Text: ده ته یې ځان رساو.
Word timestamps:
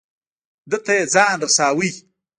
ده 0.69 0.77
ته 0.85 0.91
یې 0.97 1.03
ځان 1.13 1.35
رساو. 1.43 1.81